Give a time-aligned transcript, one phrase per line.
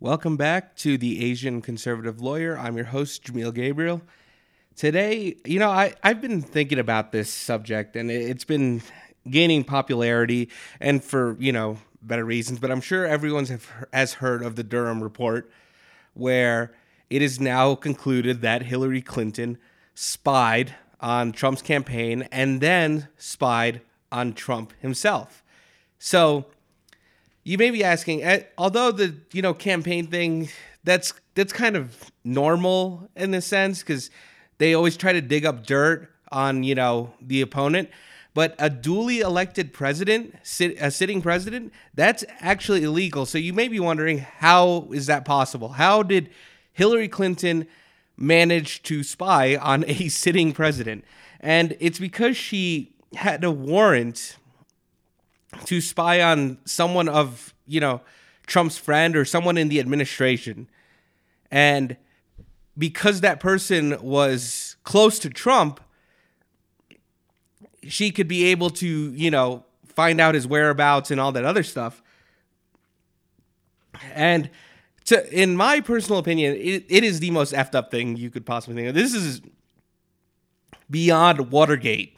[0.00, 2.56] Welcome back to the Asian Conservative Lawyer.
[2.56, 4.00] I'm your host, Jameel Gabriel.
[4.76, 8.80] Today, you know, I, I've been thinking about this subject and it's been
[9.28, 14.44] gaining popularity and for, you know, better reasons, but I'm sure everyone's have, has heard
[14.44, 15.50] of the Durham report
[16.14, 16.72] where
[17.10, 19.58] it is now concluded that Hillary Clinton
[19.96, 23.80] spied on Trump's campaign and then spied
[24.12, 25.42] on Trump himself.
[25.98, 26.46] So,
[27.48, 30.50] you may be asking, eh, although the you know campaign thing,
[30.84, 34.10] that's that's kind of normal in a sense because
[34.58, 37.88] they always try to dig up dirt on you know the opponent.
[38.34, 43.24] But a duly elected president, sit, a sitting president, that's actually illegal.
[43.24, 45.70] So you may be wondering, how is that possible?
[45.70, 46.28] How did
[46.74, 47.66] Hillary Clinton
[48.18, 51.02] manage to spy on a sitting president?
[51.40, 54.36] And it's because she had a warrant
[55.64, 58.00] to spy on someone of, you know,
[58.46, 60.68] Trump's friend or someone in the administration.
[61.50, 61.96] And
[62.76, 65.80] because that person was close to Trump,
[67.82, 71.62] she could be able to, you know, find out his whereabouts and all that other
[71.62, 72.02] stuff.
[74.14, 74.50] And
[75.06, 78.46] to, in my personal opinion, it, it is the most effed up thing you could
[78.46, 78.94] possibly think of.
[78.94, 79.40] This is
[80.90, 82.16] beyond Watergate.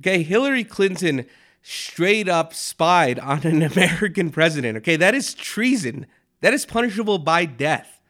[0.00, 1.26] Okay, Hillary Clinton
[1.66, 4.76] straight up spied on an American president.
[4.78, 6.06] Okay, that is treason.
[6.42, 8.00] That is punishable by death.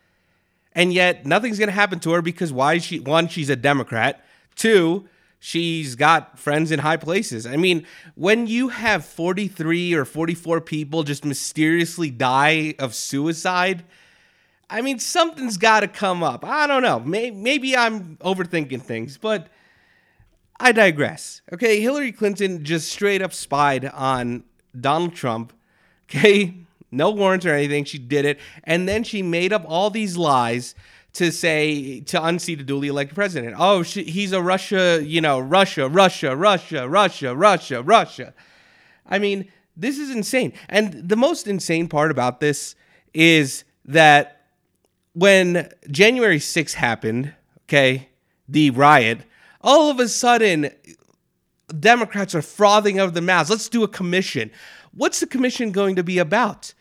[0.72, 4.24] And yet nothing's going to happen to her because why she one she's a Democrat,
[4.56, 7.46] two she's got friends in high places.
[7.46, 13.84] I mean, when you have 43 or 44 people just mysteriously die of suicide,
[14.68, 16.44] I mean, something's got to come up.
[16.44, 16.98] I don't know.
[16.98, 19.46] Maybe I'm overthinking things, but
[20.58, 21.42] I digress.
[21.52, 24.44] Okay, Hillary Clinton just straight up spied on
[24.78, 25.52] Donald Trump.
[26.08, 26.54] Okay,
[26.90, 27.84] no warrants or anything.
[27.84, 28.38] She did it.
[28.64, 30.74] And then she made up all these lies
[31.14, 33.54] to say, to unseat a duly elected president.
[33.58, 38.34] Oh, she, he's a Russia, you know, Russia, Russia, Russia, Russia, Russia, Russia.
[39.06, 40.52] I mean, this is insane.
[40.68, 42.74] And the most insane part about this
[43.12, 44.42] is that
[45.12, 47.32] when January 6th happened,
[47.66, 48.08] okay,
[48.48, 49.20] the riot,
[49.64, 50.70] all of a sudden,
[51.80, 53.50] Democrats are frothing out of the mouths.
[53.50, 54.50] Let's do a commission.
[54.92, 56.74] What's the commission going to be about?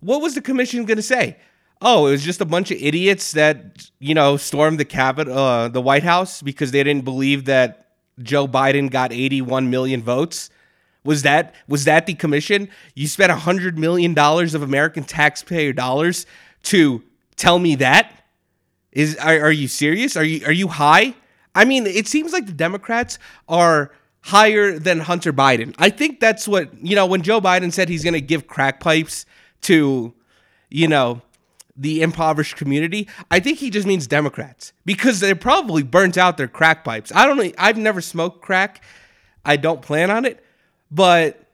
[0.00, 1.36] What was the commission going to say?
[1.82, 5.68] Oh, it was just a bunch of idiots that you know stormed the Capitol, uh,
[5.68, 7.88] the White House, because they didn't believe that
[8.22, 10.50] Joe Biden got 81 million votes.
[11.02, 12.68] Was that was that the commission?
[12.94, 16.26] You spent a hundred million dollars of American taxpayer dollars
[16.64, 17.02] to
[17.36, 18.24] tell me that?
[18.92, 20.16] Is are, are you serious?
[20.16, 21.14] Are you are you high?
[21.54, 25.74] I mean, it seems like the Democrats are higher than Hunter Biden.
[25.78, 28.80] I think that's what, you know, when Joe Biden said he's going to give crack
[28.80, 29.26] pipes
[29.62, 30.14] to,
[30.70, 31.20] you know,
[31.76, 36.48] the impoverished community, I think he just means Democrats because they're probably burnt out their
[36.48, 37.12] crack pipes.
[37.14, 37.50] I don't know.
[37.58, 38.82] I've never smoked crack.
[39.44, 40.42] I don't plan on it,
[40.90, 41.44] but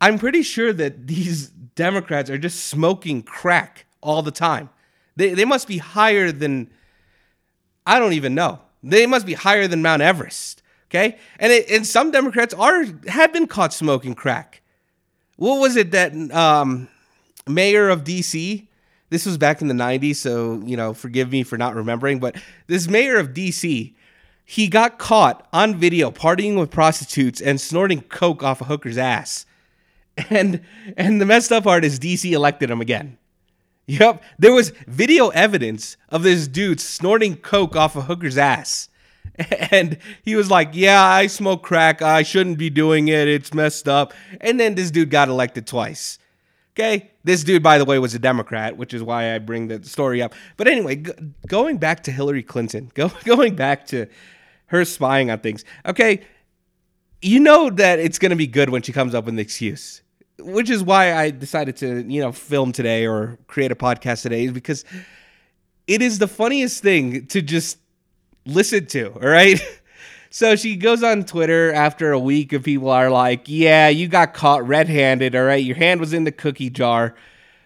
[0.00, 4.70] I'm pretty sure that these Democrats are just smoking crack all the time.
[5.16, 6.70] They, they must be higher than,
[7.84, 8.60] I don't even know.
[8.86, 10.62] They must be higher than Mount Everest.
[10.88, 14.62] Okay, and it, and some Democrats are have been caught smoking crack.
[15.36, 16.88] What was it that um,
[17.46, 18.68] mayor of D.C.
[19.10, 22.20] This was back in the '90s, so you know, forgive me for not remembering.
[22.20, 22.36] But
[22.68, 23.94] this mayor of D.C.
[24.48, 29.44] He got caught on video partying with prostitutes and snorting coke off a hooker's ass.
[30.30, 30.62] And
[30.96, 33.18] and the messed up part is DC elected him again.
[33.86, 38.88] Yep, there was video evidence of this dude snorting coke off a hooker's ass.
[39.70, 42.00] And he was like, Yeah, I smoke crack.
[42.00, 43.28] I shouldn't be doing it.
[43.28, 44.14] It's messed up.
[44.40, 46.18] And then this dude got elected twice.
[46.74, 47.10] Okay.
[47.22, 50.22] This dude, by the way, was a Democrat, which is why I bring the story
[50.22, 50.34] up.
[50.56, 51.12] But anyway, g-
[51.46, 54.06] going back to Hillary Clinton, go, going back to
[54.66, 55.64] her spying on things.
[55.84, 56.22] Okay.
[57.20, 60.02] You know that it's going to be good when she comes up with an excuse
[60.38, 64.44] which is why I decided to, you know, film today or create a podcast today
[64.44, 64.84] is because
[65.86, 67.78] it is the funniest thing to just
[68.44, 69.60] listen to, all right?
[70.28, 74.34] So she goes on Twitter after a week of people are like, "Yeah, you got
[74.34, 75.64] caught red-handed, all right?
[75.64, 77.14] Your hand was in the cookie jar."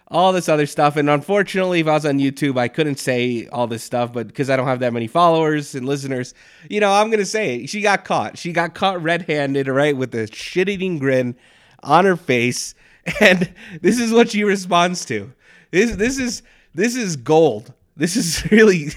[0.07, 3.67] All this other stuff, and unfortunately, if I was on YouTube, I couldn't say all
[3.67, 6.33] this stuff, but because I don't have that many followers and listeners,
[6.69, 7.71] you know, I'm gonna say it.
[7.71, 8.39] She got caught.
[8.39, 11.35] She got caught red-handed, all right, with a shit-eating grin
[11.83, 12.75] on her face,
[13.21, 15.33] and this is what she responds to.
[15.71, 16.43] This this is
[16.75, 17.73] this is gold.
[17.97, 18.91] This is really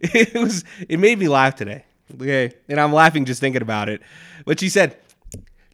[0.00, 1.84] it was it made me laugh today.
[2.14, 4.00] Okay, and I'm laughing just thinking about it.
[4.44, 4.96] But she said,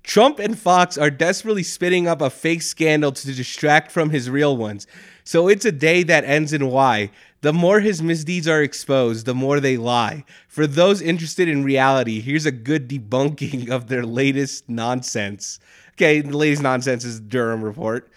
[0.03, 4.56] Trump and Fox are desperately spinning up a fake scandal to distract from his real
[4.56, 4.87] ones.
[5.25, 7.11] So it's a day that ends in Y.
[7.43, 10.25] The more his misdeeds are exposed, the more they lie.
[10.49, 15.61] For those interested in reality, here's a good debunking of their latest nonsense.
[15.94, 18.11] Okay, the latest nonsense is Durham report.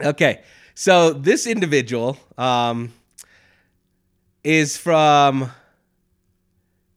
[0.00, 0.42] Okay,
[0.74, 2.92] so this individual um,
[4.42, 5.50] is from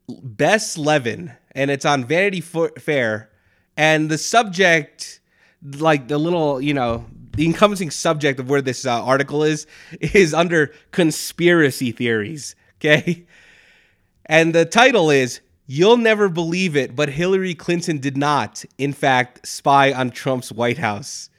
[0.08, 3.30] Bess Levin, and it's on Vanity Fair.
[3.76, 5.20] And the subject,
[5.62, 7.06] like the little, you know,
[7.36, 9.68] the encompassing subject of where this uh, article is,
[10.02, 12.56] is under conspiracy theories.
[12.80, 13.26] Okay.
[14.26, 19.46] And the title is You'll Never Believe It, but Hillary Clinton did not, in fact,
[19.46, 21.30] spy on Trump's White House.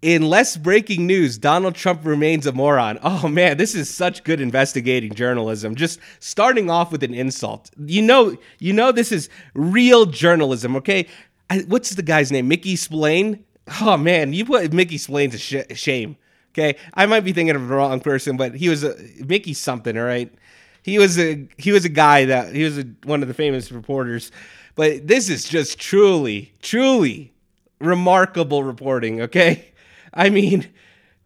[0.00, 2.98] In less breaking news, Donald Trump remains a moron.
[3.02, 5.74] Oh man, this is such good investigating journalism.
[5.74, 7.70] Just starting off with an insult.
[7.76, 11.06] You know, you know this is real journalism, okay?
[11.50, 12.48] I, what's the guy's name?
[12.48, 13.44] Mickey Spillane?
[13.82, 16.16] Oh man, you put Mickey Spillane to sh- shame.
[16.52, 19.98] Okay, I might be thinking of the wrong person, but he was a Mickey something.
[19.98, 20.32] All right,
[20.82, 23.70] he was a he was a guy that he was a, one of the famous
[23.70, 24.30] reporters.
[24.74, 27.32] But this is just truly, truly
[27.80, 29.20] remarkable reporting.
[29.22, 29.72] Okay,
[30.14, 30.68] I mean,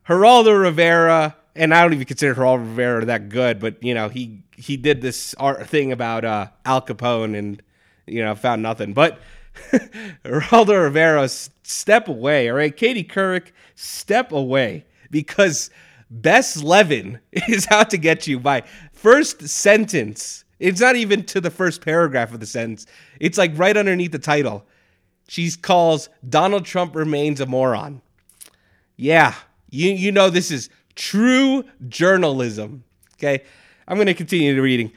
[0.09, 4.43] Geraldo Rivera, and I don't even consider Geraldo Rivera that good, but you know, he
[4.56, 7.62] he did this art thing about uh, Al Capone and
[8.07, 8.93] you know found nothing.
[8.93, 9.21] But
[10.25, 12.49] Geraldo Rivera, step away.
[12.49, 15.71] All right, Katie Couric, step away because
[16.11, 18.62] Bess Levin is out to get you by
[19.05, 20.47] first sentence.
[20.59, 22.87] It's not even to the first paragraph of the sentence.
[23.21, 24.65] It's like right underneath the title.
[25.29, 28.01] She calls Donald Trump remains a moron.
[28.97, 29.35] Yeah,
[29.69, 32.85] you you know this is true journalism.
[33.19, 33.45] Okay,
[33.87, 34.91] I'm going to continue the reading.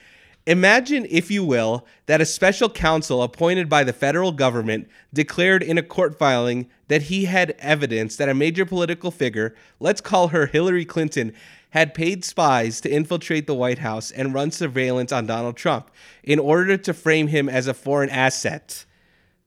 [0.47, 5.77] Imagine, if you will, that a special counsel appointed by the federal government declared in
[5.77, 10.45] a court filing that he had evidence that a major political figure, let's call her
[10.45, 11.33] Hillary Clinton,
[11.71, 15.91] had paid spies to infiltrate the White House and run surveillance on Donald Trump
[16.23, 18.85] in order to frame him as a foreign asset.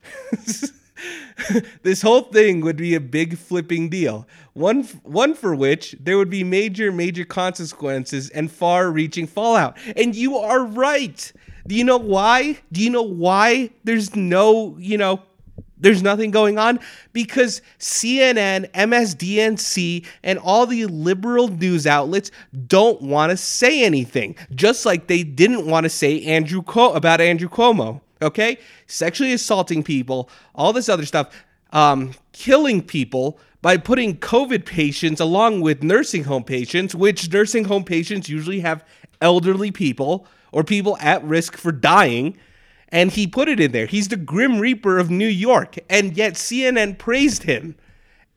[1.83, 4.27] this whole thing would be a big flipping deal.
[4.53, 9.77] One one for which there would be major major consequences and far-reaching fallout.
[9.97, 11.33] And you are right.
[11.67, 12.59] Do you know why?
[12.73, 15.23] Do you know why there's no, you know,
[15.77, 16.79] there's nothing going on
[17.13, 22.31] because CNN, MSDNC, and all the liberal news outlets
[22.67, 27.21] don't want to say anything, just like they didn't want to say Andrew Co- about
[27.21, 28.59] Andrew Cuomo okay?
[28.87, 31.35] Sexually assaulting people, all this other stuff,
[31.73, 37.85] um, killing people by putting COVID patients along with nursing home patients, which nursing home
[37.85, 38.85] patients usually have
[39.21, 42.37] elderly people or people at risk for dying.
[42.89, 43.87] And he put it in there.
[43.87, 45.79] He's the Grim Reaper of New York.
[45.89, 47.77] And yet CNN praised him.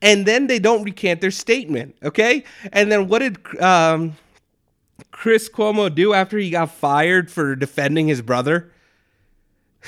[0.00, 2.44] And then they don't recant their statement, okay?
[2.72, 4.16] And then what did um,
[5.10, 8.70] Chris Cuomo do after he got fired for defending his brother?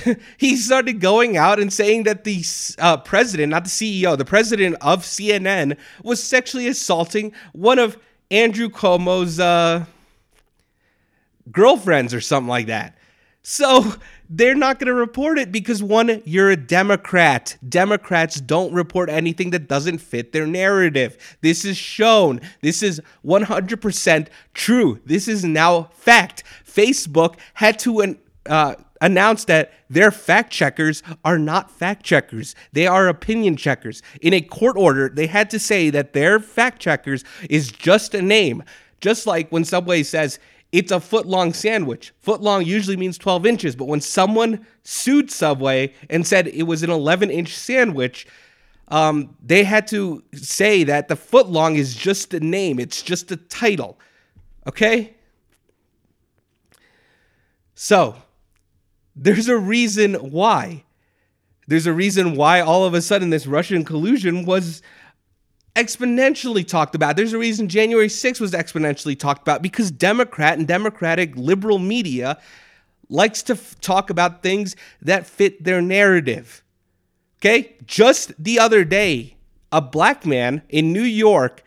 [0.36, 2.44] he started going out and saying that the
[2.78, 7.98] uh, president, not the CEO, the president of CNN was sexually assaulting one of
[8.30, 9.84] Andrew Cuomo's uh,
[11.50, 12.96] girlfriends or something like that.
[13.42, 13.94] So
[14.28, 17.56] they're not going to report it because one, you're a Democrat.
[17.68, 21.36] Democrats don't report anything that doesn't fit their narrative.
[21.42, 22.40] This is shown.
[22.60, 25.00] This is 100% true.
[25.04, 26.42] This is now fact.
[26.64, 28.74] Facebook had to uh,
[29.06, 32.56] announced that their fact checkers are not fact checkers.
[32.72, 34.02] They are opinion checkers.
[34.20, 38.20] In a court order, they had to say that their fact checkers is just a
[38.20, 38.64] name.
[39.00, 40.40] Just like when Subway says
[40.72, 42.12] it's a foot long sandwich.
[42.18, 46.82] Foot long usually means 12 inches, but when someone sued Subway and said it was
[46.82, 48.26] an 11 inch sandwich,
[48.88, 53.30] um, they had to say that the foot long is just a name, it's just
[53.30, 53.98] a title.
[54.66, 55.14] Okay?
[57.76, 58.16] So,
[59.16, 60.84] there's a reason why.
[61.66, 64.82] There's a reason why all of a sudden this Russian collusion was
[65.74, 67.16] exponentially talked about.
[67.16, 72.38] There's a reason January 6th was exponentially talked about because Democrat and Democratic liberal media
[73.08, 76.62] likes to f- talk about things that fit their narrative.
[77.38, 77.76] Okay?
[77.84, 79.36] Just the other day,
[79.70, 81.62] a black man in New York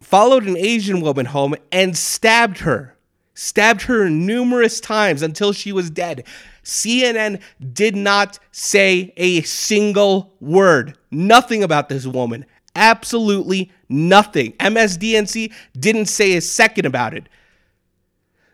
[0.00, 2.96] followed an Asian woman home and stabbed her.
[3.34, 6.24] Stabbed her numerous times until she was dead.
[6.66, 7.40] CNN
[7.72, 12.44] did not say a single word, nothing about this woman.
[12.74, 14.52] Absolutely nothing.
[14.54, 17.28] MSDNC didn't say a second about it.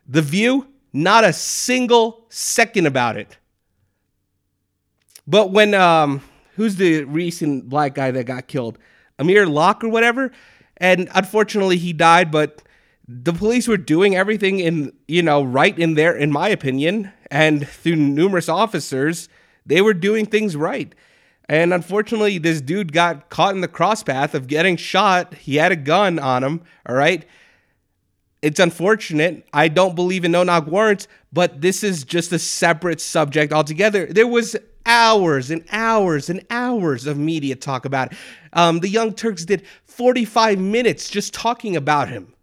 [0.07, 3.39] The View, not a single second about it.
[5.27, 6.21] But when um
[6.57, 8.77] who's the recent black guy that got killed?
[9.19, 10.33] Amir Locke or whatever?
[10.77, 12.63] And unfortunately, he died, but
[13.09, 17.13] the police were doing everything in, you know, right in there, in my opinion.
[17.33, 19.31] And through numerous officers,
[19.65, 20.95] they were doing things right.
[21.49, 25.33] And unfortunately, this dude got caught in the crosspath of getting shot.
[25.35, 27.27] He had a gun on him, all right?
[28.43, 29.49] It's unfortunate.
[29.51, 34.05] I don't believe in no knock warrants, but this is just a separate subject altogether.
[34.05, 38.19] There was hours and hours and hours of media talk about it.
[38.53, 42.35] Um, the Young Turks did 45 minutes just talking about him.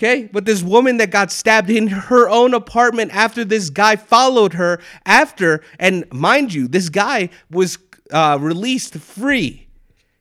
[0.00, 4.54] Okay, but this woman that got stabbed in her own apartment after this guy followed
[4.54, 7.76] her after, and mind you, this guy was
[8.10, 9.68] uh, released free.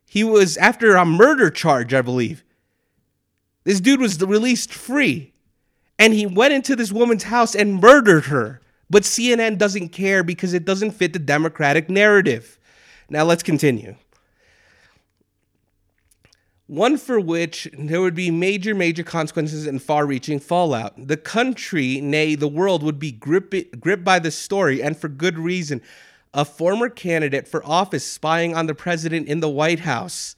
[0.05, 2.43] He was after a murder charge, I believe.
[3.63, 5.31] This dude was released free.
[5.97, 8.59] And he went into this woman's house and murdered her.
[8.89, 12.59] But CNN doesn't care because it doesn't fit the Democratic narrative.
[13.09, 13.95] Now let's continue.
[16.69, 21.07] One for which there would be major, major consequences and far reaching fallout.
[21.07, 25.39] The country, nay, the world, would be gripped, gripped by the story, and for good
[25.39, 25.81] reason.
[26.31, 30.35] A former candidate for office spying on the president in the White House.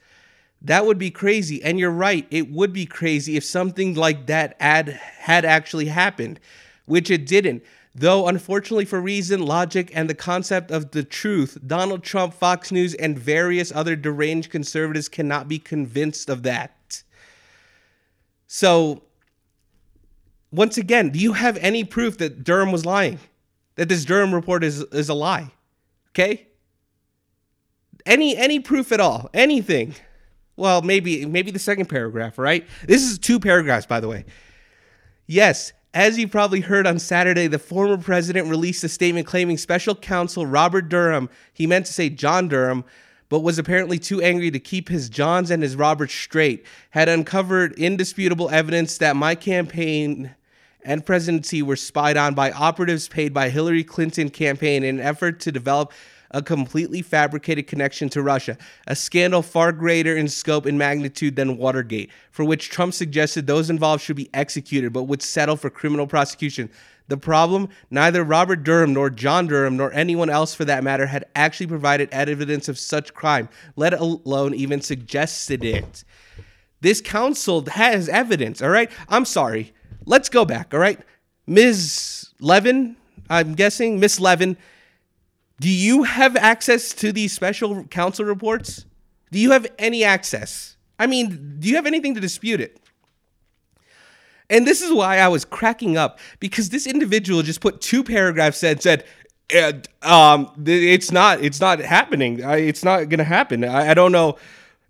[0.62, 1.62] That would be crazy.
[1.62, 6.40] And you're right, it would be crazy if something like that had, had actually happened,
[6.86, 7.62] which it didn't.
[7.94, 12.94] Though, unfortunately, for reason, logic, and the concept of the truth, Donald Trump, Fox News,
[12.94, 17.04] and various other deranged conservatives cannot be convinced of that.
[18.48, 19.04] So,
[20.52, 23.20] once again, do you have any proof that Durham was lying?
[23.76, 25.52] That this Durham report is, is a lie?
[26.10, 26.48] Okay?
[28.06, 29.30] Any any proof at all?
[29.34, 29.96] Anything?
[30.56, 32.68] Well, maybe maybe the second paragraph, right?
[32.86, 34.26] This is two paragraphs, by the way.
[35.28, 39.94] Yes, as you probably heard on Saturday, the former president released a statement claiming special
[39.94, 42.86] counsel Robert Durham, he meant to say John Durham,
[43.28, 47.74] but was apparently too angry to keep his Johns and his Roberts straight, had uncovered
[47.74, 50.34] indisputable evidence that my campaign
[50.84, 55.40] and presidency were spied on by operatives paid by Hillary Clinton campaign in an effort
[55.42, 55.94] to develop
[56.32, 58.58] a completely fabricated connection to Russia,
[58.88, 63.70] a scandal far greater in scope and magnitude than Watergate, for which Trump suggested those
[63.70, 66.70] involved should be executed but would settle for criminal prosecution.
[67.08, 71.26] The problem neither Robert Durham nor John Durham nor anyone else for that matter had
[71.36, 76.06] actually provided evidence of such crime, let alone even suggested it.
[76.80, 78.90] This council has evidence, all right?
[79.10, 79.74] I'm sorry.
[80.06, 81.00] Let's go back, all right?
[81.46, 82.30] Ms.
[82.40, 82.96] Levin,
[83.30, 84.58] I'm guessing, Miss Levin
[85.62, 88.86] do you have access to these special counsel reports?
[89.32, 90.76] Do you have any access?
[90.98, 92.80] I mean, do you have anything to dispute it?
[94.50, 98.64] And this is why I was cracking up because this individual just put two paragraphs
[98.64, 99.06] and said,
[99.54, 102.40] and, um, it's not, it's not happening.
[102.40, 103.64] It's not going to happen.
[103.64, 104.40] I, I, don't know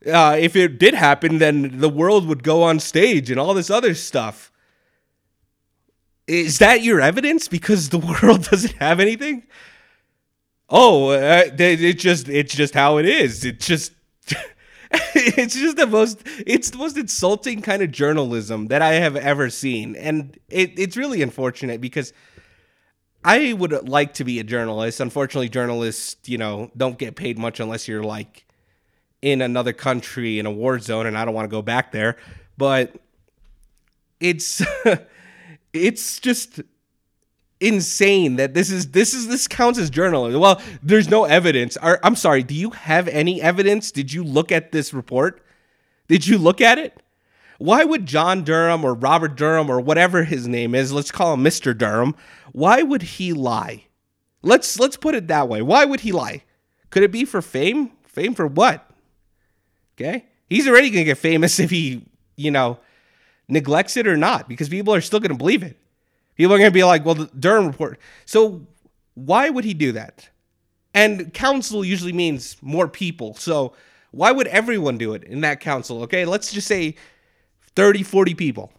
[0.08, 3.70] uh, if it did happen, then the world would go on stage and all this
[3.70, 4.54] other stuff.
[6.28, 7.50] Is that your evidence?
[7.50, 9.44] Because the world doesn't have anything
[10.72, 13.46] oh, uh, it's just it's just how it is.
[13.46, 13.94] It's just
[14.92, 19.50] it's just the most it's the most insulting kind of journalism that I have ever
[19.50, 22.14] seen, and it, it's really unfortunate because.
[23.24, 25.00] I would like to be a journalist.
[25.00, 28.48] Unfortunately, journalists, you know, don't get paid much unless you're like
[29.22, 32.18] in another country in a war zone, and I don't want to go back there.
[32.58, 32.96] But
[34.20, 34.64] it's
[35.74, 36.62] it's just
[37.62, 40.42] insane that this is this is this counts as journalism.
[40.42, 41.78] Well, there's no evidence.
[41.78, 42.44] Are, I'm sorry.
[42.44, 43.92] Do you have any evidence?
[43.92, 45.42] Did you look at this report?
[46.08, 47.02] Did you look at it?
[47.58, 51.44] Why would John Durham or Robert Durham or whatever his name is, let's call him
[51.44, 51.78] Mr.
[51.78, 52.16] Durham,
[52.54, 53.86] why would he lie?
[54.42, 55.62] Let's let's put it that way.
[55.62, 56.44] Why would he lie?
[56.90, 57.92] Could it be for fame?
[58.04, 58.90] Fame for what?
[59.96, 60.26] Okay?
[60.50, 62.80] He's already going to get famous if he, you know,
[63.48, 65.78] neglects it or not because people are still going to believe it.
[66.42, 68.00] People are going to be like, well, the Durham report.
[68.26, 68.66] So
[69.14, 70.28] why would he do that?
[70.92, 73.36] And council usually means more people.
[73.36, 73.74] So
[74.10, 76.02] why would everyone do it in that council?
[76.02, 76.96] Okay, let's just say
[77.76, 78.74] 30, 40 people.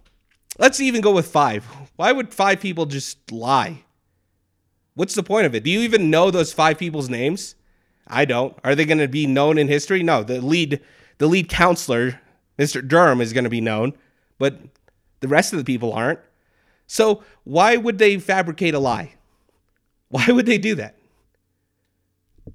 [0.58, 1.64] Let's even go with five.
[1.94, 3.84] Why would five people just lie?
[4.94, 5.62] What's the point of it?
[5.62, 7.54] Do you even know those five people's names?
[8.08, 8.58] I don't.
[8.64, 10.02] Are they going to be known in history?
[10.02, 10.24] No.
[10.24, 10.80] The lead,
[11.18, 12.20] the lead counselor,
[12.58, 12.86] Mr.
[12.86, 13.92] Durham, is going to be known,
[14.40, 14.58] but
[15.20, 16.18] the rest of the people aren't.
[16.86, 19.14] So, why would they fabricate a lie?
[20.08, 20.96] Why would they do that?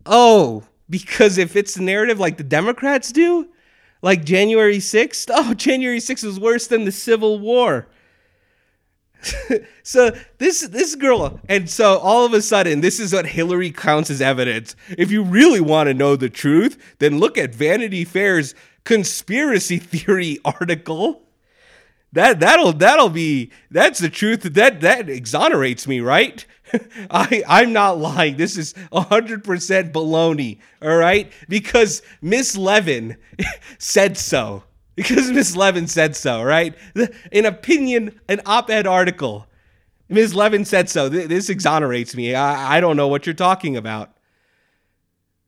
[0.05, 3.49] Oh, because if it's the narrative like the Democrats do,
[4.01, 7.87] like January 6th, oh, January 6th was worse than the Civil War.
[9.83, 14.09] so this this girl, and so all of a sudden, this is what Hillary counts
[14.09, 14.75] as evidence.
[14.89, 18.53] If you really want to know the truth, then look at Vanity Fair's
[18.83, 21.26] conspiracy theory article.
[22.17, 24.41] That that'll that'll be that's the truth.
[24.41, 26.43] That that exonerates me, right?
[27.11, 28.37] I I'm not lying.
[28.37, 30.57] This is hundred percent baloney.
[30.81, 33.17] All right, because Miss Levin
[33.77, 34.63] said so
[34.95, 36.73] because Miss Levin said so, right?
[37.31, 39.45] An opinion, an op ed article.
[40.09, 40.33] Ms.
[40.33, 41.09] Levin said so.
[41.09, 42.33] This exonerates me.
[42.33, 44.17] I, I don't know what you're talking about.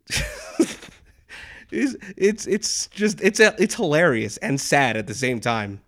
[1.71, 5.81] it's, it's it's just it's it's hilarious and sad at the same time.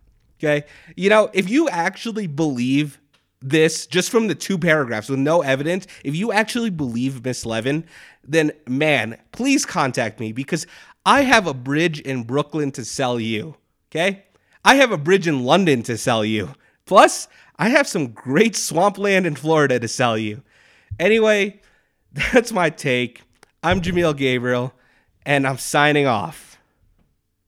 [0.43, 3.00] Okay, you know if you actually believe
[3.41, 7.86] this just from the two paragraphs with no evidence, if you actually believe Miss Levin,
[8.24, 10.65] then man, please contact me because
[11.05, 13.55] I have a bridge in Brooklyn to sell you.
[13.89, 14.24] Okay?
[14.63, 16.53] I have a bridge in London to sell you.
[16.86, 20.43] Plus, I have some great swampland in Florida to sell you.
[21.00, 21.62] Anyway,
[22.33, 23.21] that's my take.
[23.63, 24.74] I'm Jameel Gabriel,
[25.25, 26.50] and I'm signing off.